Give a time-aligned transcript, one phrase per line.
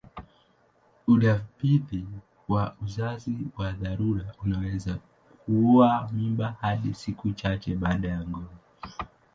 [1.07, 2.05] Udhibiti
[2.47, 4.97] wa uzazi wa dharura unaweza
[5.45, 8.49] kuua mimba hadi siku chache baada ya ngono.